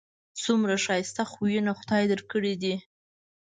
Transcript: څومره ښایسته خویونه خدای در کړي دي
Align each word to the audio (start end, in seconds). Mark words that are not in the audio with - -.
څومره 0.43 0.75
ښایسته 0.85 1.23
خویونه 1.31 1.71
خدای 1.79 2.03
در 2.11 2.21
کړي 2.31 2.53
دي 2.61 2.75